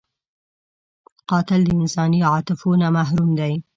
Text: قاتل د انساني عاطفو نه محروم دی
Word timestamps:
قاتل 1.29 1.61
د 1.65 1.69
انساني 1.79 2.19
عاطفو 2.31 2.69
نه 2.81 2.87
محروم 2.97 3.29
دی 3.39 3.53